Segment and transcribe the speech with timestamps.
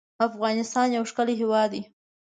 [0.27, 1.81] افغانستان يو ښکلی هېواد دی